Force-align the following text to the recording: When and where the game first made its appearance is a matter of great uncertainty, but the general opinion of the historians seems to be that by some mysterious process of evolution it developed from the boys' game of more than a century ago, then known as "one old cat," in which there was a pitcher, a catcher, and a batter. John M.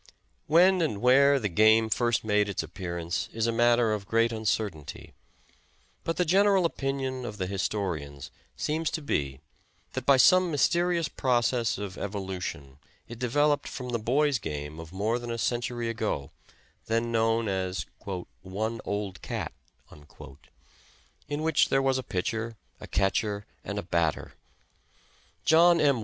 When 0.47 0.81
and 0.81 0.99
where 0.99 1.39
the 1.39 1.47
game 1.47 1.87
first 1.91 2.23
made 2.23 2.49
its 2.49 2.63
appearance 2.63 3.29
is 3.33 3.45
a 3.45 3.51
matter 3.51 3.93
of 3.93 4.07
great 4.07 4.31
uncertainty, 4.31 5.13
but 6.03 6.17
the 6.17 6.25
general 6.25 6.65
opinion 6.65 7.23
of 7.23 7.37
the 7.37 7.45
historians 7.45 8.31
seems 8.57 8.89
to 8.89 9.01
be 9.03 9.41
that 9.93 10.03
by 10.07 10.17
some 10.17 10.49
mysterious 10.49 11.07
process 11.07 11.77
of 11.77 11.99
evolution 11.99 12.79
it 13.07 13.19
developed 13.19 13.67
from 13.67 13.89
the 13.89 13.99
boys' 13.99 14.39
game 14.39 14.79
of 14.79 14.91
more 14.91 15.19
than 15.19 15.29
a 15.29 15.37
century 15.37 15.87
ago, 15.87 16.31
then 16.87 17.11
known 17.11 17.47
as 17.47 17.85
"one 18.43 18.81
old 18.83 19.21
cat," 19.21 19.51
in 21.29 21.43
which 21.43 21.69
there 21.69 21.79
was 21.79 21.99
a 21.99 22.09
pitcher, 22.09 22.57
a 22.79 22.87
catcher, 22.87 23.45
and 23.63 23.77
a 23.77 23.83
batter. 23.83 24.33
John 25.45 25.79
M. 25.79 25.99